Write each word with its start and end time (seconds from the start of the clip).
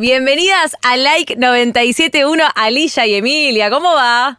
Bienvenidas 0.00 0.76
a 0.82 0.96
Like 0.96 1.34
971, 1.34 2.44
Alicia 2.54 3.04
y 3.08 3.14
Emilia. 3.14 3.68
¿Cómo 3.68 3.94
va? 3.94 4.38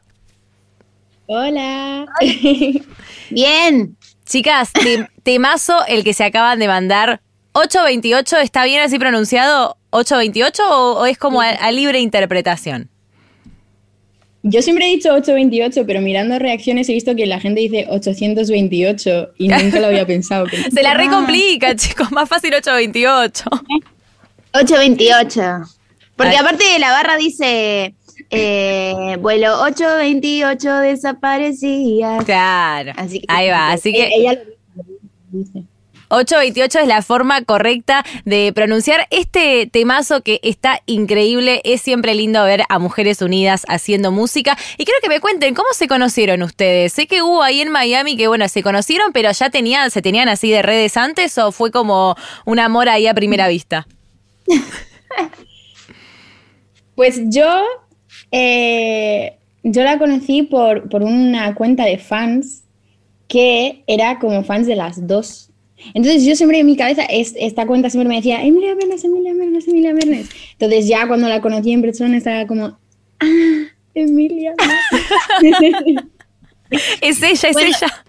Hola. 1.25 2.05
Bien. 3.29 3.97
Chicas, 4.25 4.71
temazo 5.23 5.85
el 5.89 6.05
que 6.05 6.13
se 6.13 6.23
acaban 6.23 6.59
de 6.59 6.69
mandar. 6.69 7.19
828, 7.51 8.37
¿está 8.37 8.63
bien 8.63 8.79
así 8.79 8.99
pronunciado? 8.99 9.75
¿828 9.91 10.61
o, 10.69 11.05
es 11.05 11.17
como 11.17 11.42
a, 11.42 11.71
libre 11.73 11.99
interpretación? 11.99 12.89
Yo 14.44 14.62
siempre 14.62 14.85
he 14.85 14.91
dicho 14.91 15.13
828, 15.13 15.85
pero 15.85 15.99
mirando 15.99 16.39
reacciones 16.39 16.88
he 16.88 16.94
visto 16.94 17.17
que 17.17 17.26
la 17.26 17.41
gente 17.41 17.59
dice 17.59 17.85
828 17.89 19.31
y 19.38 19.49
nunca 19.49 19.81
lo 19.81 19.88
había 19.88 20.07
pensado. 20.07 20.45
Se 20.73 20.81
la 20.81 20.94
recomplica, 20.94 21.76
chicos, 21.76 22.13
más 22.13 22.30
fácil 22.30 22.53
828. 22.53 23.44
828. 24.54 25.41
Porque 26.16 26.38
aparte 26.38 26.66
de 26.66 26.80
la 26.80 26.91
barra 26.91 27.16
dice 27.16 27.95
eh, 28.30 29.17
vuelo 29.20 29.62
828 29.62 30.76
desaparecía. 30.80 32.17
Claro. 32.26 32.93
Así 32.98 33.23
Ahí 33.27 33.49
va, 33.49 33.71
así 33.71 33.91
que... 33.93 34.09
Ella 34.13 34.34
lo 34.34 34.84
dice. 35.31 35.63
828 36.12 36.80
es 36.80 36.88
la 36.88 37.02
forma 37.04 37.43
correcta 37.43 38.04
de 38.26 38.52
pronunciar 38.54 39.07
este 39.12 39.67
temazo 39.67 40.21
que 40.21 40.40
está 40.43 40.81
increíble. 40.88 41.62
Es 41.63 41.81
siempre 41.81 42.16
lindo 42.16 42.43
ver 42.43 42.63
a 42.68 42.79
mujeres 42.79 43.21
unidas 43.21 43.63
haciendo 43.68 44.12
música. 44.12 44.57
Y 44.77 44.85
quiero 44.85 44.99
que 45.02 45.09
me 45.09 45.20
cuenten 45.20 45.54
cómo 45.54 45.70
se 45.73 45.88
conocieron 45.88 46.41
ustedes. 46.41 46.93
Sé 46.93 47.05
que 47.05 47.21
hubo 47.21 47.43
ahí 47.43 47.62
en 47.62 47.70
Miami 47.70 48.18
que, 48.18 48.27
bueno, 48.27 48.48
se 48.49 48.63
conocieron, 48.63 49.13
pero 49.13 49.31
ya 49.31 49.52
tenían, 49.52 49.91
se 49.91 50.02
tenían 50.02 50.29
así 50.29 50.49
de 50.49 50.63
redes 50.63 50.98
antes 50.98 51.38
o 51.38 51.52
fue 51.52 51.70
como 51.71 52.16
un 52.45 52.59
amor 52.59 52.90
ahí 52.90 53.05
a 53.05 53.13
primera 53.13 53.48
vista. 53.48 53.88
pues 56.95 57.21
yo, 57.26 57.63
eh, 58.31 59.38
yo 59.63 59.84
la 59.84 59.98
conocí 59.98 60.43
por, 60.43 60.90
por 60.90 61.04
una 61.04 61.55
cuenta 61.55 61.85
de 61.85 61.98
fans 61.98 62.63
que 63.27 63.84
era 63.88 64.20
como 64.20 64.44
fans 64.44 64.68
de 64.68 64.76
las 64.76 65.08
dos. 65.08 65.50
Entonces 65.94 66.26
yo 66.26 66.36
siempre 66.36 66.60
en 66.60 66.66
mi 66.66 66.76
cabeza, 66.76 67.04
esta 67.04 67.66
cuenta 67.66 67.90
siempre 67.90 68.10
me 68.10 68.18
decía, 68.18 68.44
Emilia 68.44 68.76
Mernes, 68.76 69.04
Emilia 69.04 69.34
Mernes, 69.34 69.68
Emilia 69.68 69.94
Mernes. 69.94 70.30
Entonces 70.54 70.88
ya 70.88 71.08
cuando 71.08 71.30
la 71.30 71.42
conocí 71.42 71.72
en 71.72 71.82
persona 71.82 72.18
estaba 72.18 72.45
como, 72.48 72.78
ah, 73.20 73.66
Emilia. 73.94 74.56
es 77.02 77.23
ella, 77.23 77.50
es 77.50 77.58
ella. 77.58 78.06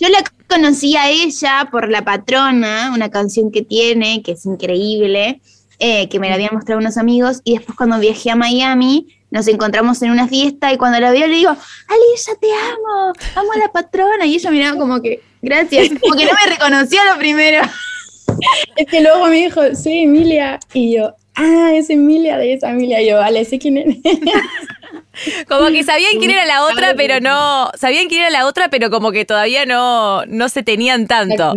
Yo 0.00 0.08
la 0.08 0.24
conocí 0.48 0.96
a 0.96 1.10
ella 1.10 1.68
por 1.70 1.90
La 1.90 2.02
Patrona, 2.02 2.92
una 2.94 3.10
canción 3.10 3.52
que 3.52 3.62
tiene, 3.62 4.22
que 4.22 4.32
es 4.32 4.46
increíble, 4.46 5.40
eh, 5.84 6.08
que 6.08 6.20
me 6.20 6.28
la 6.28 6.36
habían 6.36 6.54
mostrado 6.54 6.80
unos 6.80 6.96
amigos, 6.96 7.40
y 7.42 7.56
después 7.56 7.76
cuando 7.76 7.98
viajé 7.98 8.30
a 8.30 8.36
Miami, 8.36 9.08
nos 9.32 9.48
encontramos 9.48 10.00
en 10.02 10.12
una 10.12 10.28
fiesta 10.28 10.72
y 10.72 10.76
cuando 10.76 11.00
la 11.00 11.10
veo 11.10 11.26
le 11.26 11.34
digo, 11.34 11.50
Alicia, 11.50 12.34
te 12.40 12.46
amo, 12.52 13.12
amo 13.34 13.52
a 13.52 13.58
la 13.58 13.72
patrona. 13.72 14.26
Y 14.26 14.36
ella 14.36 14.50
miraba 14.52 14.78
como 14.78 15.02
que, 15.02 15.22
gracias, 15.40 15.88
como 16.00 16.14
que 16.14 16.26
no 16.26 16.32
me 16.32 16.52
reconoció 16.52 17.00
lo 17.10 17.18
primero. 17.18 17.62
Es 18.76 18.86
que 18.86 19.00
luego 19.00 19.26
me 19.26 19.36
dijo, 19.36 19.60
soy 19.74 20.04
Emilia. 20.04 20.58
Y 20.72 20.96
yo, 20.96 21.14
ah, 21.34 21.72
es 21.74 21.90
Emilia 21.90 22.38
de 22.38 22.54
esa 22.54 22.70
Emilia. 22.70 23.02
Y 23.02 23.08
yo, 23.08 23.18
vale, 23.18 23.44
sé 23.44 23.58
quién 23.58 23.78
es. 23.78 23.96
Como 25.48 25.68
que 25.68 25.82
sabían 25.82 26.18
quién 26.18 26.30
era 26.30 26.46
la 26.46 26.64
otra, 26.64 26.94
pero 26.96 27.20
no. 27.20 27.70
Sabían 27.76 28.08
quién 28.08 28.22
era 28.22 28.30
la 28.30 28.46
otra, 28.46 28.68
pero 28.70 28.90
como 28.90 29.12
que 29.12 29.26
todavía 29.26 29.66
no, 29.66 30.24
no 30.24 30.48
se 30.48 30.62
tenían 30.62 31.06
tanto. 31.06 31.54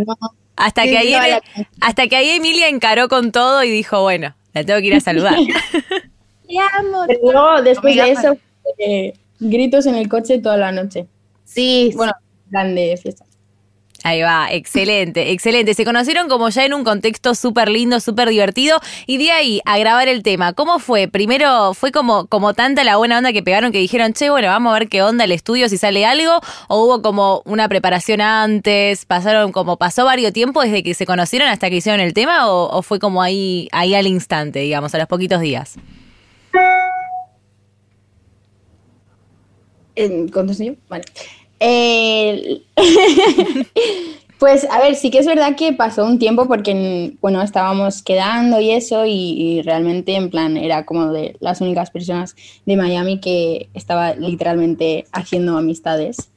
Hasta 0.56 0.84
que 0.84 0.98
ahí 0.98 1.14
hasta 1.82 2.08
que 2.08 2.16
ahí 2.16 2.30
Emilia 2.30 2.70
encaró 2.70 3.08
con 3.10 3.32
todo 3.32 3.64
y 3.64 3.70
dijo, 3.70 4.02
bueno, 4.02 4.36
la 4.54 4.64
tengo 4.64 4.80
que 4.80 4.88
ir 4.88 4.96
a 4.96 5.00
saludar. 5.00 5.36
Te 6.48 6.58
amo. 6.80 7.06
Pero 7.08 7.62
después 7.64 7.96
de 7.96 8.12
eso, 8.12 8.38
eh, 8.78 9.14
gritos 9.40 9.86
en 9.86 9.96
el 9.96 10.08
coche 10.08 10.40
toda 10.40 10.58
la 10.58 10.72
noche. 10.72 11.08
Sí. 11.44 11.92
Bueno, 11.96 12.14
grande 12.50 12.98
fiesta. 13.02 13.26
Ahí 14.06 14.22
va, 14.22 14.50
excelente, 14.52 15.32
excelente. 15.32 15.74
Se 15.74 15.84
conocieron 15.84 16.30
como 16.30 16.48
ya 16.50 16.64
en 16.64 16.76
un 16.76 16.84
contexto 16.84 17.34
súper 17.34 17.70
lindo, 17.70 18.00
súper 18.00 18.30
divertido 18.30 18.80
y 19.08 19.18
de 19.18 19.32
ahí 19.32 19.62
a 19.66 19.80
grabar 19.80 20.08
el 20.08 20.22
tema. 20.22 20.54
¿Cómo 20.54 20.78
fue? 20.78 21.08
Primero 21.08 21.74
fue 21.74 21.92
como, 21.92 22.28
como 22.28 22.54
tanta 22.54 22.84
la 22.84 22.98
buena 22.98 23.18
onda 23.18 23.34
que 23.34 23.42
pegaron 23.42 23.72
que 23.72 23.80
dijeron, 23.80 24.14
che, 24.14 24.30
bueno, 24.30 24.50
vamos 24.50 24.70
a 24.70 24.78
ver 24.78 24.90
qué 24.90 25.02
onda 25.02 25.24
el 25.24 25.32
estudio, 25.32 25.70
si 25.70 25.80
sale 25.80 26.06
algo, 26.06 26.40
o 26.68 26.86
hubo 26.86 27.02
como 27.02 27.42
una 27.46 27.68
preparación 27.68 28.22
antes, 28.22 29.06
pasaron 29.06 29.52
como, 29.52 29.78
pasó 29.78 30.06
varios 30.06 30.34
tiempo 30.34 30.62
desde 30.62 30.84
que 30.84 30.94
se 30.94 31.08
conocieron 31.08 31.50
hasta 31.50 31.72
que 31.72 31.78
hicieron 31.78 32.00
el 32.00 32.14
tema, 32.14 32.48
o, 32.48 32.84
fue 32.84 33.00
como 33.00 33.24
ahí, 33.24 33.70
ahí 33.72 33.96
al 33.96 34.06
instante, 34.06 34.60
digamos, 34.60 34.94
a 34.94 35.00
los 35.00 35.08
poquitos 35.08 35.42
días. 35.42 35.78
¿Cuántos 40.32 40.60
yo? 40.60 40.74
Vale. 40.90 41.06
pues 44.40 44.68
a 44.70 44.80
ver, 44.80 44.96
sí 44.96 45.10
que 45.10 45.20
es 45.20 45.26
verdad 45.26 45.56
que 45.56 45.74
pasó 45.74 46.06
un 46.06 46.20
tiempo 46.20 46.48
porque, 46.48 47.16
bueno, 47.22 47.42
estábamos 47.42 48.02
quedando 48.04 48.60
y 48.60 48.72
eso 48.72 49.06
y, 49.06 49.62
realmente 49.64 50.16
en 50.16 50.30
plan 50.30 50.58
era 50.58 50.86
como 50.86 51.12
de 51.12 51.38
las 51.40 51.62
únicas 51.62 51.92
personas 51.92 52.36
de 52.66 52.76
Miami 52.76 53.20
que 53.20 53.70
estaba 53.74 54.14
literalmente 54.16 55.06
haciendo 55.12 55.58
amistades. 55.58 56.30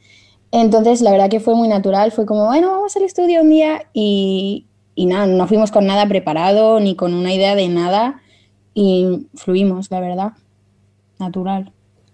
Entonces, 0.50 1.02
la 1.02 1.10
verdad 1.10 1.28
que 1.28 1.40
fue 1.40 1.54
muy 1.54 1.68
natural, 1.68 2.10
fue 2.12 2.24
como, 2.24 2.46
bueno, 2.46 2.70
vamos 2.70 2.96
al 2.96 3.02
estudio 3.02 3.42
un 3.42 3.50
día 3.50 3.82
y, 3.92 4.64
y 4.94 5.06
nada, 5.06 5.26
no 5.26 5.46
fuimos 5.46 5.70
con 5.70 5.84
nada 5.86 6.08
preparado 6.08 6.80
ni 6.80 6.96
con 6.96 7.12
una 7.12 7.34
idea 7.34 7.54
de 7.54 7.68
nada 7.68 8.22
y 8.72 9.26
fluimos, 9.34 9.90
la 9.90 10.00
verdad, 10.00 10.32
natural. 11.18 11.72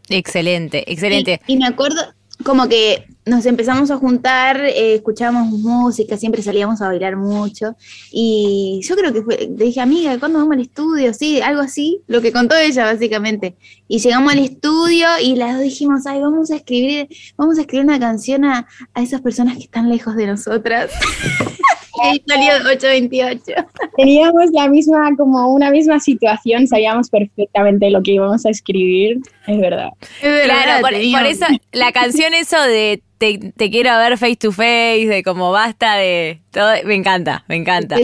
Excelente, 0.08 0.90
excelente. 0.90 1.40
Y, 1.46 1.56
me 1.56 1.66
acuerdo 1.66 2.02
como 2.44 2.68
que 2.68 3.06
nos 3.26 3.46
empezamos 3.46 3.90
a 3.90 3.96
juntar, 3.96 4.60
eh, 4.60 4.94
escuchábamos 4.94 5.50
música, 5.58 6.16
siempre 6.16 6.42
salíamos 6.42 6.82
a 6.82 6.88
bailar 6.88 7.16
mucho. 7.16 7.74
Y 8.12 8.80
yo 8.84 8.96
creo 8.96 9.12
que 9.12 9.22
fue, 9.22 9.48
dije, 9.50 9.80
amiga, 9.80 10.18
¿cuándo 10.18 10.38
vamos 10.38 10.52
al 10.52 10.60
estudio? 10.60 11.14
Sí, 11.14 11.40
algo 11.40 11.62
así, 11.62 12.02
lo 12.06 12.20
que 12.20 12.32
contó 12.32 12.54
ella 12.54 12.84
básicamente. 12.84 13.56
Y 13.88 13.98
llegamos 13.98 14.32
al 14.32 14.40
estudio 14.40 15.06
y 15.22 15.36
las 15.36 15.54
dos 15.54 15.62
dijimos, 15.62 16.06
ay, 16.06 16.20
vamos 16.20 16.50
a 16.50 16.56
escribir, 16.56 17.08
vamos 17.36 17.58
a 17.58 17.62
escribir 17.62 17.86
una 17.86 17.98
canción 17.98 18.44
a, 18.44 18.66
a 18.92 19.02
esas 19.02 19.22
personas 19.22 19.56
que 19.56 19.64
están 19.64 19.88
lejos 19.88 20.14
de 20.16 20.26
nosotras. 20.26 20.90
Ahí 22.02 22.22
salió 22.26 22.52
828. 22.70 23.52
Teníamos 23.96 24.50
la 24.52 24.68
misma, 24.68 25.10
como 25.16 25.52
una 25.52 25.70
misma 25.70 26.00
situación, 26.00 26.66
sabíamos 26.66 27.10
perfectamente 27.10 27.90
lo 27.90 28.02
que 28.02 28.12
íbamos 28.12 28.44
a 28.46 28.50
escribir, 28.50 29.18
es 29.46 29.60
verdad. 29.60 29.90
claro, 30.20 30.80
por, 30.80 30.94
eso 30.94 31.46
la 31.72 31.92
canción 31.92 32.34
eso 32.34 32.60
de 32.62 33.02
te, 33.18 33.70
quiero 33.70 33.96
ver 33.98 34.18
face 34.18 34.36
to 34.36 34.52
face, 34.52 35.06
de 35.06 35.22
como 35.22 35.52
basta 35.52 35.96
de 35.96 36.40
todo, 36.50 36.72
me 36.84 36.94
encanta, 36.94 37.44
me 37.48 37.56
encanta. 37.56 37.96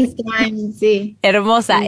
Sí. 0.78 1.16
Hermosa. 1.22 1.80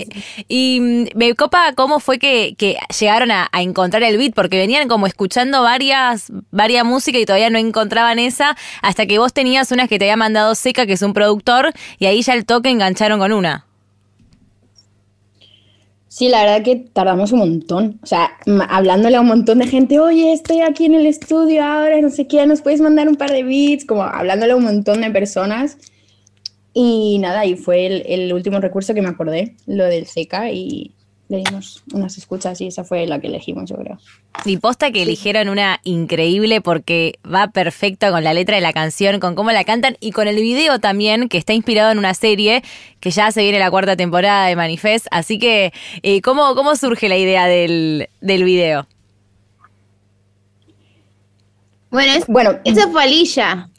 Y 0.48 0.80
mm, 0.80 1.04
me 1.16 1.34
copa 1.34 1.72
cómo 1.74 2.00
fue 2.00 2.18
que, 2.18 2.54
llegaron 2.98 3.30
a, 3.30 3.48
encontrar 3.54 4.02
el 4.02 4.18
beat, 4.18 4.34
porque 4.34 4.58
venían 4.58 4.88
como 4.88 5.06
escuchando 5.06 5.62
varias, 5.62 6.30
varias 6.50 6.84
música 6.84 7.18
y 7.18 7.24
todavía 7.24 7.50
no 7.50 7.58
encontraban 7.58 8.18
esa, 8.18 8.56
hasta 8.82 9.06
que 9.06 9.18
vos 9.18 9.32
tenías 9.32 9.70
unas 9.72 9.88
que 9.88 9.98
te 9.98 10.06
había 10.06 10.16
mandado 10.16 10.54
Seca, 10.54 10.86
que 10.86 10.94
es 10.94 11.02
un 11.02 11.12
productor, 11.12 11.72
y 11.98 12.06
ahí 12.06 12.22
ya 12.22 12.34
el 12.34 12.44
toque 12.44 12.70
engancharon 12.70 13.18
con 13.18 13.32
una. 13.32 13.66
Sí, 16.22 16.28
la 16.28 16.44
verdad 16.44 16.62
que 16.62 16.76
tardamos 16.76 17.32
un 17.32 17.40
montón. 17.40 17.98
O 18.00 18.06
sea, 18.06 18.30
hablándole 18.68 19.16
a 19.16 19.20
un 19.22 19.26
montón 19.26 19.58
de 19.58 19.66
gente, 19.66 19.98
oye, 19.98 20.32
estoy 20.32 20.60
aquí 20.60 20.84
en 20.84 20.94
el 20.94 21.04
estudio 21.04 21.64
ahora, 21.64 22.00
no 22.00 22.10
sé 22.10 22.28
qué, 22.28 22.46
nos 22.46 22.62
puedes 22.62 22.80
mandar 22.80 23.08
un 23.08 23.16
par 23.16 23.32
de 23.32 23.42
beats, 23.42 23.84
como 23.84 24.04
hablándole 24.04 24.52
a 24.52 24.56
un 24.56 24.62
montón 24.62 25.00
de 25.00 25.10
personas. 25.10 25.78
Y 26.72 27.18
nada, 27.18 27.44
y 27.44 27.56
fue 27.56 27.86
el, 27.86 28.04
el 28.06 28.32
último 28.32 28.60
recurso 28.60 28.94
que 28.94 29.02
me 29.02 29.08
acordé, 29.08 29.56
lo 29.66 29.84
del 29.86 30.06
seca, 30.06 30.52
y, 30.52 30.94
le 31.32 31.38
dimos 31.38 31.82
unas 31.94 32.18
escuchas 32.18 32.60
y 32.60 32.66
esa 32.66 32.84
fue 32.84 33.06
la 33.06 33.18
que 33.18 33.28
elegimos, 33.28 33.70
yo 33.70 33.76
creo. 33.76 33.98
Y 34.44 34.58
posta 34.58 34.90
que 34.92 35.02
eligieron 35.02 35.48
una 35.48 35.80
increíble 35.82 36.60
porque 36.60 37.18
va 37.24 37.48
perfecto 37.48 38.10
con 38.10 38.22
la 38.22 38.34
letra 38.34 38.56
de 38.56 38.60
la 38.60 38.74
canción, 38.74 39.18
con 39.18 39.34
cómo 39.34 39.50
la 39.50 39.64
cantan 39.64 39.96
y 39.98 40.10
con 40.10 40.28
el 40.28 40.36
video 40.36 40.78
también, 40.78 41.30
que 41.30 41.38
está 41.38 41.54
inspirado 41.54 41.90
en 41.90 41.98
una 41.98 42.12
serie 42.12 42.62
que 43.00 43.10
ya 43.10 43.32
se 43.32 43.42
viene 43.42 43.58
la 43.58 43.70
cuarta 43.70 43.96
temporada 43.96 44.46
de 44.46 44.56
Manifest. 44.56 45.06
Así 45.10 45.38
que, 45.38 45.72
eh, 46.02 46.20
¿cómo, 46.20 46.54
¿cómo 46.54 46.76
surge 46.76 47.08
la 47.08 47.16
idea 47.16 47.46
del, 47.46 48.10
del 48.20 48.44
video? 48.44 48.86
Bueno, 51.90 52.12
es, 52.12 52.26
bueno, 52.26 52.58
esa 52.64 52.88
fue 52.88 53.04
Alilla. 53.04 53.70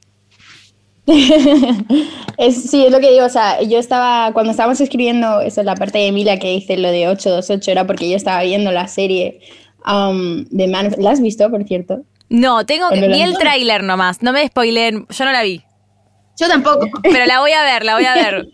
es, 2.38 2.70
sí, 2.70 2.86
es 2.86 2.92
lo 2.92 3.00
que 3.00 3.12
digo, 3.12 3.26
o 3.26 3.30
sea, 3.30 3.62
yo 3.62 3.78
estaba, 3.78 4.32
cuando 4.32 4.52
estábamos 4.52 4.80
escribiendo, 4.80 5.42
eso 5.42 5.62
es 5.62 5.66
la 5.66 5.76
parte 5.76 5.98
de 5.98 6.08
Emilia 6.08 6.40
que 6.40 6.50
dice 6.50 6.78
lo 6.78 6.90
de 6.90 7.08
828, 7.10 7.72
era 7.72 7.86
porque 7.86 8.10
yo 8.10 8.16
estaba 8.16 8.42
viendo 8.44 8.72
la 8.72 8.88
serie 8.88 9.42
um, 9.86 10.46
de 10.46 10.68
Man 10.68 10.96
¿La 10.98 11.12
has 11.12 11.22
visto, 11.22 11.50
por 11.50 11.64
cierto? 11.66 12.04
No, 12.30 12.66
tengo 12.66 12.90
que, 12.90 13.08
vi 13.08 13.22
el 13.22 13.38
tráiler 13.38 13.84
nomás, 13.84 14.24
no 14.24 14.32
me 14.32 14.48
spoilen, 14.48 15.06
yo 15.10 15.26
no 15.26 15.32
la 15.32 15.44
vi. 15.44 15.62
Yo 16.40 16.48
tampoco. 16.48 16.88
Pero 17.04 17.26
la 17.26 17.42
voy 17.42 17.52
a 17.52 17.64
ver, 17.64 17.84
la 17.84 17.96
voy 17.96 18.06
a 18.06 18.16
ver. 18.16 18.48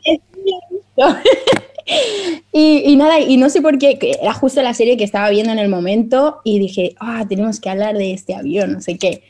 y, 2.51 2.84
y, 2.92 2.96
nada, 2.96 3.19
y 3.19 3.38
no 3.38 3.50
sé 3.50 3.62
por 3.62 3.78
qué, 3.78 4.00
era 4.22 4.34
justo 4.34 4.62
la 4.63 4.74
serie 4.74 4.98
que 4.98 5.04
estaba 5.04 5.30
viendo 5.30 5.54
en 5.54 5.60
el 5.60 5.69
momento 5.69 6.42
y 6.44 6.57
dije, 6.57 6.96
ah, 7.00 7.25
tenemos 7.30 7.60
que 7.60 7.69
hablar 7.69 7.96
de 7.96 8.12
este 8.12 8.34
avión, 8.34 8.74
no 8.74 8.81
sé 8.81 8.98
qué. 8.98 9.24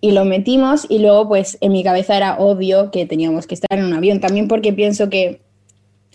Y 0.00 0.12
lo 0.12 0.24
metimos 0.24 0.86
y 0.88 0.98
luego 0.98 1.28
pues 1.28 1.58
en 1.60 1.72
mi 1.72 1.82
cabeza 1.82 2.16
era 2.16 2.38
obvio 2.38 2.90
que 2.90 3.06
teníamos 3.06 3.46
que 3.46 3.54
estar 3.54 3.78
en 3.78 3.84
un 3.84 3.94
avión, 3.94 4.20
también 4.20 4.46
porque 4.46 4.72
pienso 4.72 5.08
que 5.08 5.40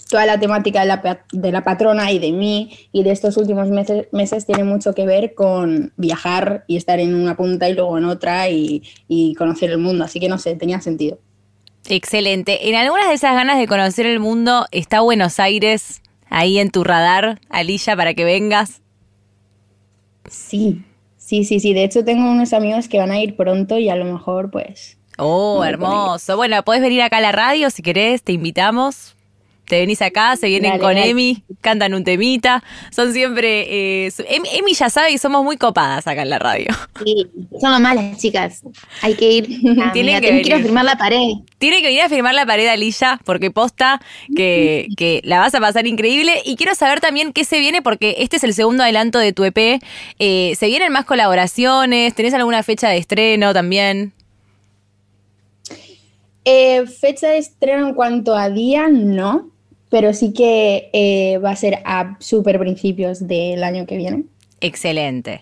toda 0.09 0.25
la 0.25 0.39
temática 0.39 0.81
de 0.81 0.87
la, 0.87 1.25
de 1.31 1.51
la, 1.51 1.63
patrona 1.63 2.11
y 2.11 2.19
de 2.19 2.31
mí 2.31 2.71
y 2.91 3.03
de 3.03 3.11
estos 3.11 3.37
últimos 3.37 3.69
meses, 3.69 4.07
meses, 4.11 4.45
tiene 4.45 4.63
mucho 4.63 4.93
que 4.93 5.05
ver 5.05 5.33
con 5.33 5.93
viajar 5.97 6.65
y 6.67 6.77
estar 6.77 6.99
en 6.99 7.15
una 7.15 7.37
punta 7.37 7.69
y 7.69 7.73
luego 7.73 7.97
en 7.97 8.05
otra 8.05 8.49
y, 8.49 8.83
y 9.07 9.35
conocer 9.35 9.71
el 9.71 9.77
mundo. 9.77 10.03
Así 10.03 10.19
que 10.19 10.27
no 10.27 10.37
sé, 10.37 10.55
tenía 10.55 10.81
sentido. 10.81 11.19
Excelente. 11.87 12.69
En 12.69 12.75
algunas 12.75 13.07
de 13.07 13.15
esas 13.15 13.33
ganas 13.33 13.57
de 13.57 13.67
conocer 13.67 14.05
el 14.05 14.19
mundo, 14.19 14.65
¿está 14.71 15.01
Buenos 15.01 15.39
Aires 15.39 16.01
ahí 16.29 16.59
en 16.59 16.71
tu 16.71 16.83
radar, 16.83 17.39
Alilla, 17.49 17.95
para 17.95 18.13
que 18.13 18.23
vengas? 18.23 18.81
Sí, 20.29 20.83
sí, 21.31 21.45
sí, 21.45 21.61
sí. 21.61 21.73
De 21.73 21.85
hecho, 21.85 22.03
tengo 22.03 22.29
unos 22.29 22.51
amigos 22.51 22.89
que 22.89 22.97
van 22.97 23.09
a 23.09 23.21
ir 23.21 23.37
pronto 23.37 23.77
y 23.77 23.87
a 23.87 23.95
lo 23.95 24.03
mejor, 24.03 24.51
pues. 24.51 24.97
Oh, 25.17 25.63
hermoso. 25.63 26.35
Bueno, 26.35 26.61
puedes 26.63 26.81
venir 26.81 27.01
acá 27.01 27.17
a 27.17 27.21
la 27.21 27.31
radio 27.31 27.69
si 27.69 27.81
querés, 27.81 28.21
te 28.21 28.33
invitamos 28.33 29.15
te 29.71 29.79
venís 29.79 30.01
acá, 30.01 30.35
se 30.35 30.47
vienen 30.47 30.79
con 30.79 30.97
Emi, 30.97 31.43
cantan 31.61 31.93
un 31.93 32.03
temita. 32.03 32.61
Son 32.89 33.13
siempre. 33.13 34.05
Eh, 34.05 34.11
Emi 34.27 34.73
ya 34.73 34.89
sabe 34.89 35.13
y 35.13 35.17
somos 35.17 35.45
muy 35.45 35.55
copadas 35.55 36.05
acá 36.07 36.23
en 36.23 36.29
la 36.29 36.39
radio. 36.39 36.67
Sí, 37.05 37.25
son 37.57 37.81
malas 37.81 38.17
chicas. 38.17 38.63
Hay 39.01 39.13
que 39.13 39.31
ir. 39.31 39.47
Tienen 39.93 40.19
que, 40.19 40.41
ir 40.41 40.53
a 40.55 40.59
firmar 40.59 40.83
la 40.83 40.97
pared. 40.97 41.35
Tiene 41.57 41.77
que 41.77 41.87
venir 41.87 42.01
a 42.01 42.09
firmar 42.09 42.35
la 42.35 42.45
pared, 42.45 42.67
Alilla, 42.67 43.21
porque 43.23 43.49
posta 43.49 44.01
que, 44.35 44.87
que, 44.97 45.21
la 45.23 45.39
vas 45.39 45.55
a 45.55 45.61
pasar 45.61 45.87
increíble. 45.87 46.41
Y 46.43 46.57
quiero 46.57 46.75
saber 46.75 46.99
también 46.99 47.31
qué 47.31 47.45
se 47.45 47.59
viene, 47.59 47.81
porque 47.81 48.15
este 48.17 48.35
es 48.35 48.43
el 48.43 48.53
segundo 48.53 48.83
adelanto 48.83 49.19
de 49.19 49.31
tu 49.31 49.45
EP. 49.45 49.81
Eh, 50.19 50.53
¿Se 50.57 50.67
vienen 50.67 50.91
más 50.91 51.05
colaboraciones? 51.05 52.13
¿Tenés 52.13 52.33
alguna 52.33 52.61
fecha 52.61 52.89
de 52.89 52.97
estreno 52.97 53.53
también? 53.53 54.11
Eh, 56.43 56.85
fecha 56.87 57.29
de 57.29 57.37
estreno 57.37 57.87
en 57.87 57.93
cuanto 57.93 58.35
a 58.35 58.49
día, 58.49 58.89
no 58.89 59.50
pero 59.91 60.13
sí 60.13 60.33
que 60.33 60.89
eh, 60.93 61.37
va 61.39 61.51
a 61.51 61.55
ser 61.55 61.79
a 61.83 62.15
super 62.19 62.57
principios 62.57 63.27
del 63.27 63.61
año 63.61 63.85
que 63.85 63.97
viene. 63.97 64.23
Excelente. 64.61 65.41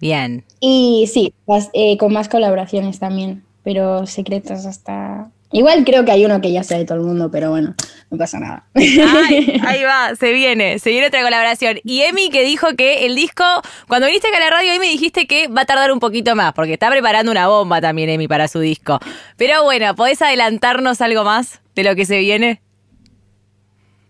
Bien. 0.00 0.44
Y 0.60 1.10
sí, 1.12 1.34
eh, 1.72 1.96
con 1.98 2.12
más 2.12 2.28
colaboraciones 2.28 3.00
también, 3.00 3.42
pero 3.64 4.06
secretos 4.06 4.64
hasta... 4.66 5.30
Igual 5.50 5.84
creo 5.84 6.04
que 6.04 6.12
hay 6.12 6.24
uno 6.24 6.40
que 6.40 6.52
ya 6.52 6.62
sé 6.62 6.76
de 6.76 6.84
todo 6.84 6.98
el 6.98 7.04
mundo, 7.04 7.30
pero 7.30 7.50
bueno, 7.50 7.74
no 8.10 8.18
pasa 8.18 8.38
nada. 8.38 8.66
ahí 8.74 9.82
va, 9.82 10.14
se 10.16 10.32
viene, 10.32 10.78
se 10.78 10.90
viene 10.90 11.08
otra 11.08 11.22
colaboración. 11.22 11.78
Y 11.82 12.02
Emi 12.02 12.30
que 12.30 12.44
dijo 12.44 12.68
que 12.76 13.06
el 13.06 13.16
disco, 13.16 13.44
cuando 13.88 14.06
viniste 14.06 14.28
acá 14.28 14.36
a 14.36 14.40
la 14.40 14.50
radio, 14.50 14.72
Emi 14.74 14.88
dijiste 14.88 15.26
que 15.26 15.48
va 15.48 15.62
a 15.62 15.66
tardar 15.66 15.90
un 15.90 15.98
poquito 15.98 16.36
más, 16.36 16.52
porque 16.52 16.74
está 16.74 16.88
preparando 16.88 17.32
una 17.32 17.48
bomba 17.48 17.80
también 17.80 18.10
Emi 18.10 18.28
para 18.28 18.46
su 18.46 18.60
disco. 18.60 19.00
Pero 19.36 19.64
bueno, 19.64 19.94
¿podés 19.96 20.22
adelantarnos 20.22 21.00
algo 21.00 21.24
más 21.24 21.60
de 21.74 21.82
lo 21.82 21.96
que 21.96 22.04
se 22.04 22.18
viene? 22.18 22.60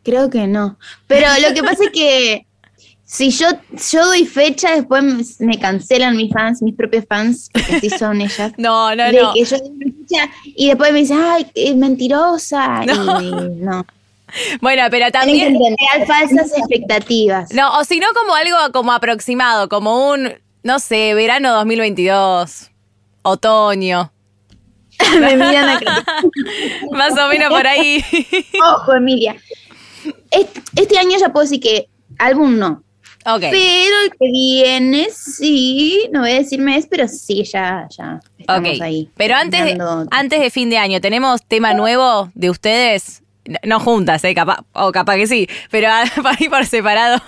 Creo 0.06 0.30
que 0.30 0.46
no. 0.46 0.78
Pero 1.08 1.26
lo 1.40 1.52
que 1.52 1.64
pasa 1.64 1.82
es 1.82 1.90
que 1.90 2.46
si 3.04 3.30
yo, 3.30 3.48
yo 3.90 4.06
doy 4.06 4.24
fecha, 4.24 4.76
después 4.76 5.40
me 5.40 5.58
cancelan 5.58 6.16
mis 6.16 6.32
fans, 6.32 6.62
mis 6.62 6.76
propios 6.76 7.04
fans, 7.08 7.50
porque 7.52 7.74
así 7.74 7.90
son 7.90 8.20
ellas. 8.20 8.52
no, 8.56 8.94
no, 8.94 9.10
no. 9.10 9.32
y 10.44 10.68
después 10.68 10.92
me 10.92 11.00
dicen, 11.00 11.18
ay, 11.20 11.50
es 11.56 11.74
mentirosa. 11.74 12.82
No. 12.86 13.20
Y, 13.20 13.30
no. 13.32 13.84
Bueno, 14.60 14.84
pero 14.92 15.10
también. 15.10 15.56
Crear 15.56 16.06
falsas 16.06 16.56
expectativas. 16.56 17.52
No, 17.52 17.76
o 17.80 17.84
si 17.84 17.98
no, 17.98 18.06
como 18.14 18.32
algo 18.36 18.56
como 18.72 18.92
aproximado, 18.92 19.68
como 19.68 20.08
un, 20.12 20.34
no 20.62 20.78
sé, 20.78 21.14
verano 21.14 21.52
2022, 21.52 22.70
otoño. 23.22 24.12
me 25.20 25.36
miran 25.36 25.80
Más 26.92 27.18
o 27.18 27.26
menos 27.26 27.50
por 27.50 27.66
ahí. 27.66 28.04
Ojo, 28.62 28.94
Emilia 28.94 29.34
este, 30.76 30.98
año 30.98 31.18
ya 31.18 31.30
puedo 31.30 31.44
decir 31.44 31.60
que 31.60 31.88
álbum 32.18 32.58
no. 32.58 32.82
Okay. 33.24 33.50
Pero 33.50 33.96
el 34.04 34.10
que 34.10 34.30
viene, 34.30 35.08
sí, 35.10 36.08
no 36.12 36.20
voy 36.20 36.30
a 36.30 36.34
decir 36.34 36.60
mes, 36.60 36.86
pero 36.88 37.08
sí, 37.08 37.42
ya, 37.42 37.88
ya 37.96 38.20
estamos 38.38 38.80
ahí. 38.80 39.10
Pero 39.16 39.34
antes 39.34 39.64
de, 39.64 40.06
antes 40.12 40.40
de 40.40 40.50
fin 40.50 40.70
de 40.70 40.78
año, 40.78 41.00
¿tenemos 41.00 41.42
tema 41.44 41.74
nuevo 41.74 42.30
de 42.34 42.50
ustedes? 42.50 43.24
No 43.64 43.80
juntas, 43.80 44.22
¿eh? 44.22 44.34
Capaz, 44.34 44.60
o 44.72 44.92
capaz 44.92 45.16
que 45.16 45.26
sí, 45.26 45.48
pero 45.72 45.88
para 46.22 46.36
ir 46.38 46.50
por 46.50 46.64
separado. 46.66 47.20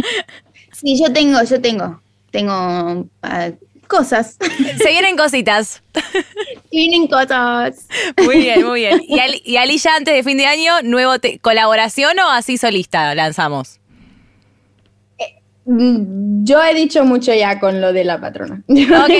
sí, 0.72 0.98
yo 0.98 1.12
tengo, 1.12 1.42
yo 1.42 1.60
tengo. 1.60 2.00
Tengo 2.30 3.06
ah, 3.22 3.50
cosas. 3.86 4.36
Se 4.78 4.88
vienen 4.88 5.16
cositas. 5.16 5.82
Se 5.94 6.24
vienen 6.70 7.06
cosas. 7.06 7.86
Muy 8.22 8.38
bien, 8.38 8.64
muy 8.64 8.80
bien. 8.80 9.02
¿Y, 9.06 9.18
Ali, 9.18 9.42
y 9.44 9.56
Alicia, 9.56 9.94
antes 9.94 10.14
de 10.14 10.22
fin 10.22 10.38
de 10.38 10.46
año, 10.46 10.82
nuevo 10.82 11.14
colaboración 11.40 12.18
o 12.18 12.30
así 12.30 12.58
solista 12.58 13.14
lanzamos? 13.14 13.80
Yo 15.68 16.62
he 16.62 16.74
dicho 16.74 17.04
mucho 17.04 17.34
ya 17.34 17.58
con 17.58 17.80
lo 17.80 17.92
de 17.92 18.04
la 18.04 18.20
patrona. 18.20 18.62
Ok. 18.68 19.10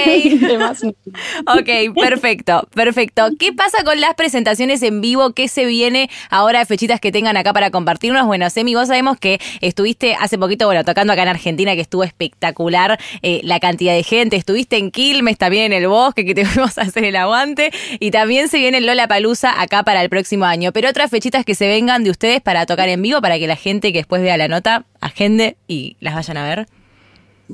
ok, 1.47 1.95
perfecto, 2.01 2.69
perfecto. 2.73 3.29
¿Qué 3.39 3.53
pasa 3.53 3.83
con 3.85 4.01
las 4.01 4.15
presentaciones 4.15 4.83
en 4.83 5.01
vivo? 5.01 5.33
¿Qué 5.33 5.49
se 5.49 5.67
viene 5.67 6.09
ahora 6.31 6.61
de 6.61 6.67
fechitas 6.67 7.01
que 7.01 7.11
tengan 7.11 7.37
acá 7.37 7.53
para 7.53 7.71
compartirnos? 7.71 8.27
Bueno, 8.27 8.49
Semi, 8.49 8.75
vos 8.75 8.89
sabemos 8.89 9.19
que 9.19 9.41
estuviste 9.61 10.15
hace 10.21 10.39
poquito, 10.39 10.67
bueno, 10.67 10.85
tocando 10.85 11.13
acá 11.13 11.23
en 11.23 11.29
Argentina, 11.29 11.75
que 11.75 11.81
estuvo 11.81 12.05
espectacular 12.05 12.99
eh, 13.23 13.41
la 13.43 13.59
cantidad 13.59 13.95
de 13.95 14.05
gente. 14.05 14.37
Estuviste 14.37 14.77
en 14.77 14.91
Quilmes, 14.91 15.39
también 15.39 15.73
en 15.73 15.83
el 15.83 15.89
bosque, 15.89 16.25
que 16.25 16.35
te 16.35 16.45
fuimos 16.45 16.79
a 16.79 16.83
hacer 16.83 17.05
el 17.05 17.17
aguante. 17.17 17.73
Y 17.99 18.13
también 18.13 18.49
se 18.49 18.59
viene 18.59 18.81
Lola 18.81 19.09
Palusa 19.09 19.61
acá 19.61 19.83
para 19.83 20.03
el 20.03 20.09
próximo 20.09 20.45
año. 20.45 20.73
Pero 20.73 20.89
otras 20.89 21.11
fechitas 21.11 21.45
que 21.45 21.57
se 21.57 21.67
vengan 21.67 22.05
de 22.05 22.11
ustedes 22.11 22.41
para 22.41 22.67
tocar 22.67 22.89
en 22.89 23.03
vivo, 23.03 23.21
para 23.21 23.39
que 23.39 23.49
la 23.49 23.57
gente 23.57 23.93
que 23.93 23.99
después 23.99 24.23
vea 24.23 24.37
la 24.37 24.49
nota 24.49 24.85
agende 25.07 25.57
y 25.67 25.97
las 26.01 26.15
vayan 26.15 26.37
a 26.37 26.45
ver? 26.45 26.67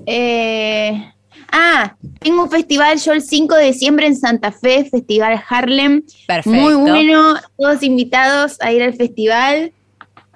Eh, 0.07 1.13
ah, 1.51 1.97
tengo 2.21 2.45
un 2.45 2.51
festival 2.51 2.99
yo 2.99 3.13
el 3.13 3.23
5 3.23 3.55
de 3.55 3.67
diciembre 3.67 4.07
en 4.07 4.17
Santa 4.17 4.53
Fe, 4.53 4.85
Festival 4.91 5.43
Harlem. 5.49 6.03
Perfecto. 6.27 6.51
Muy 6.59 6.75
bueno, 6.75 7.35
todos 7.59 7.83
invitados 7.83 8.57
a 8.61 8.73
ir 8.73 8.83
al 8.83 8.95
festival. 8.95 9.73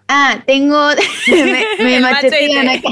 Ah, 0.08 0.42
tengo. 0.46 0.90
me, 1.78 2.00
machetean 2.00 2.68
acá. 2.68 2.90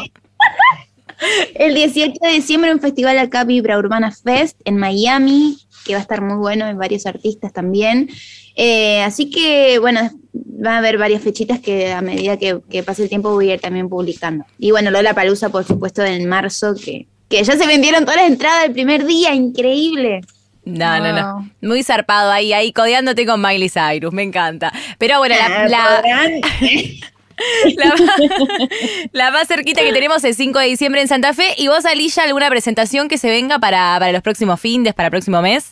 el 1.54 1.74
18 1.74 2.12
de 2.20 2.32
diciembre 2.32 2.72
un 2.72 2.80
festival 2.80 3.18
acá, 3.18 3.44
Vibra 3.44 3.78
Urbana 3.78 4.10
Fest, 4.10 4.60
en 4.64 4.76
Miami, 4.76 5.58
que 5.84 5.92
va 5.92 5.98
a 5.98 6.02
estar 6.02 6.20
muy 6.20 6.36
bueno, 6.36 6.66
en 6.66 6.78
varios 6.78 7.06
artistas 7.06 7.52
también. 7.52 8.08
Eh, 8.56 9.02
así 9.02 9.30
que, 9.30 9.78
bueno, 9.78 10.10
va 10.34 10.74
a 10.74 10.78
haber 10.78 10.98
varias 10.98 11.22
fechitas 11.22 11.60
que 11.60 11.92
a 11.92 12.00
medida 12.00 12.36
que, 12.36 12.82
pase 12.82 13.02
el 13.04 13.08
tiempo 13.08 13.32
voy 13.32 13.50
a 13.50 13.54
ir 13.54 13.60
también 13.60 13.88
publicando. 13.88 14.44
Y 14.58 14.70
bueno, 14.70 14.90
Lola 14.90 15.14
Palusa, 15.14 15.48
por 15.48 15.64
supuesto, 15.64 16.04
en 16.04 16.28
marzo, 16.28 16.74
que, 16.74 17.06
que 17.28 17.42
ya 17.42 17.56
se 17.56 17.66
vendieron 17.66 18.04
todas 18.04 18.16
las 18.20 18.30
entradas 18.30 18.64
el 18.66 18.72
primer 18.72 19.04
día, 19.06 19.34
increíble. 19.34 20.20
No, 20.64 20.98
no, 20.98 21.12
no. 21.12 21.50
Muy 21.60 21.82
zarpado 21.82 22.30
ahí, 22.30 22.52
ahí 22.52 22.72
codeándote 22.72 23.26
con 23.26 23.40
Miley 23.40 23.68
Cyrus, 23.68 24.12
me 24.12 24.22
encanta. 24.22 24.72
Pero 24.98 25.18
bueno, 25.18 25.34
la, 25.36 25.68
la, 25.68 26.02
la, 29.12 29.30
más 29.30 29.48
cerquita 29.48 29.82
que 29.82 29.92
tenemos 29.92 30.22
es 30.24 30.36
5 30.36 30.58
de 30.58 30.66
diciembre 30.66 31.00
en 31.00 31.08
Santa 31.08 31.32
Fe. 31.32 31.54
¿Y 31.56 31.68
vos, 31.68 31.84
Alilla, 31.84 32.24
alguna 32.24 32.48
presentación 32.48 33.08
que 33.08 33.18
se 33.18 33.28
venga 33.28 33.58
para, 33.58 33.96
para 33.98 34.12
los 34.12 34.22
próximos 34.22 34.60
fines, 34.60 34.94
para 34.94 35.08
el 35.08 35.10
próximo 35.10 35.40
mes? 35.42 35.70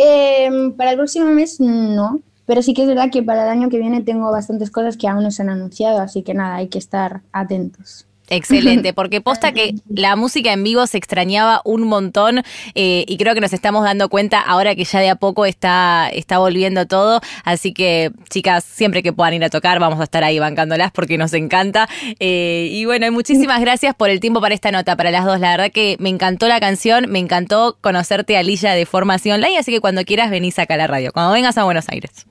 Em, 0.00 0.72
para 0.72 0.92
el 0.92 0.96
próximo 0.96 1.26
mes 1.26 1.58
no, 1.58 2.20
pero 2.46 2.62
sí 2.62 2.72
que 2.72 2.82
es 2.82 2.88
verdad 2.88 3.10
que 3.10 3.22
para 3.22 3.42
el 3.42 3.48
año 3.48 3.68
que 3.68 3.78
viene 3.78 4.00
tengo 4.00 4.30
bastantes 4.30 4.70
cosas 4.70 4.96
que 4.96 5.08
aún 5.08 5.24
no 5.24 5.30
se 5.30 5.42
han 5.42 5.50
anunciado, 5.50 5.98
así 5.98 6.22
que 6.22 6.34
nada, 6.34 6.56
hay 6.56 6.68
que 6.68 6.78
estar 6.78 7.22
atentos. 7.32 8.07
Excelente, 8.30 8.92
porque 8.94 9.20
posta 9.20 9.52
que 9.52 9.74
la 9.88 10.16
música 10.16 10.52
en 10.52 10.62
vivo 10.62 10.86
se 10.86 10.98
extrañaba 10.98 11.60
un 11.64 11.82
montón 11.82 12.42
eh, 12.74 13.04
y 13.06 13.16
creo 13.16 13.34
que 13.34 13.40
nos 13.40 13.52
estamos 13.52 13.84
dando 13.84 14.08
cuenta 14.08 14.40
ahora 14.40 14.74
que 14.74 14.84
ya 14.84 15.00
de 15.00 15.10
a 15.10 15.16
poco 15.16 15.46
está, 15.46 16.08
está 16.12 16.38
volviendo 16.38 16.86
todo. 16.86 17.20
Así 17.44 17.72
que, 17.72 18.10
chicas, 18.30 18.64
siempre 18.64 19.02
que 19.02 19.12
puedan 19.12 19.34
ir 19.34 19.44
a 19.44 19.50
tocar, 19.50 19.80
vamos 19.80 20.00
a 20.00 20.04
estar 20.04 20.24
ahí 20.24 20.38
bancándolas 20.38 20.92
porque 20.92 21.18
nos 21.18 21.32
encanta. 21.32 21.88
Eh, 22.20 22.68
y 22.70 22.84
bueno, 22.84 23.10
muchísimas 23.12 23.60
gracias 23.60 23.94
por 23.94 24.10
el 24.10 24.20
tiempo 24.20 24.40
para 24.40 24.54
esta 24.54 24.70
nota, 24.70 24.96
para 24.96 25.10
las 25.10 25.24
dos. 25.24 25.40
La 25.40 25.50
verdad 25.52 25.72
que 25.72 25.96
me 25.98 26.08
encantó 26.08 26.48
la 26.48 26.60
canción, 26.60 27.06
me 27.08 27.18
encantó 27.18 27.78
conocerte 27.80 28.36
a 28.36 28.42
Lilla 28.42 28.72
de 28.72 28.86
formación 28.86 29.36
online, 29.36 29.58
así 29.58 29.72
que 29.72 29.80
cuando 29.80 30.04
quieras 30.04 30.30
venís 30.30 30.58
acá 30.58 30.74
a 30.74 30.78
la 30.78 30.86
radio, 30.86 31.12
cuando 31.12 31.32
vengas 31.32 31.58
a 31.58 31.64
Buenos 31.64 31.88
Aires. 31.88 32.26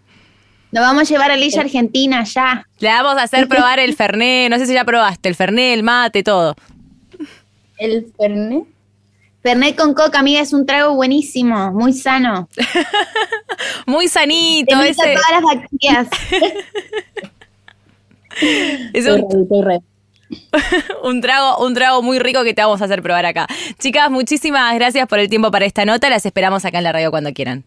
Nos 0.71 0.83
vamos 0.83 1.03
a 1.03 1.05
llevar 1.05 1.31
a 1.31 1.37
Lilla 1.37 1.61
eh. 1.61 1.65
Argentina 1.65 2.23
ya. 2.23 2.67
Le 2.79 2.89
vamos 2.89 3.17
a 3.17 3.23
hacer 3.23 3.47
probar 3.49 3.79
el 3.79 3.95
Ferné. 3.95 4.49
No 4.49 4.57
sé 4.57 4.65
si 4.65 4.73
ya 4.73 4.83
probaste 4.83 5.29
el 5.29 5.35
Ferné, 5.35 5.73
el 5.73 5.83
mate, 5.83 6.23
todo. 6.23 6.55
¿El 7.77 8.11
Ferné. 8.17 8.65
Ferné 9.41 9.75
con 9.75 9.93
coca, 9.93 10.19
amiga, 10.19 10.41
es 10.41 10.51
un 10.51 10.65
trago 10.65 10.95
buenísimo, 10.95 11.71
muy 11.71 11.93
sano. 11.93 12.49
muy 13.85 14.07
sanito. 14.07 14.77
Te 14.77 14.89
ese. 14.89 15.13
todas 15.13 15.31
las 15.31 15.41
bacterias. 15.41 16.07
es 18.93 19.07
un... 19.07 19.19
Estoy 19.19 19.61
re, 19.61 19.79
estoy 20.29 20.81
un, 21.03 21.21
trago, 21.21 21.65
un 21.65 21.73
trago 21.73 22.01
muy 22.01 22.19
rico 22.19 22.43
que 22.43 22.53
te 22.53 22.61
vamos 22.61 22.81
a 22.81 22.85
hacer 22.85 23.01
probar 23.01 23.25
acá. 23.25 23.47
Chicas, 23.79 24.11
muchísimas 24.11 24.73
gracias 24.75 25.07
por 25.07 25.19
el 25.19 25.29
tiempo 25.29 25.49
para 25.49 25.65
esta 25.65 25.85
nota. 25.85 26.09
Las 26.09 26.25
esperamos 26.25 26.65
acá 26.65 26.79
en 26.79 26.83
la 26.83 26.91
radio 26.91 27.11
cuando 27.11 27.31
quieran. 27.31 27.63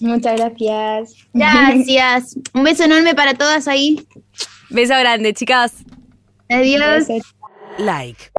Muchas 0.00 0.36
gracias. 0.36 1.14
Gracias. 1.32 2.36
Un 2.54 2.64
beso 2.64 2.84
enorme 2.84 3.14
para 3.14 3.34
todas 3.34 3.68
ahí. 3.68 4.06
Beso 4.70 4.94
grande, 4.98 5.34
chicas. 5.34 5.72
Adiós. 6.48 7.06
Like. 7.78 8.30